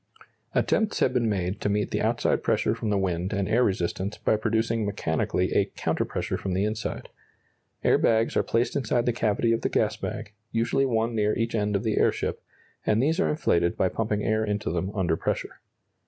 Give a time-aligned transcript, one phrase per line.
[0.55, 4.17] Attempts have been made to meet the outside pressure from the wind and air resistance
[4.17, 7.09] by producing mechanically a counter pressure from the inside.
[7.83, 11.53] Air bags are placed inside the cavity of the gas bag, usually one near each
[11.53, 12.41] end of the airship,
[12.83, 15.59] and these are inflated by pumping air into them under pressure.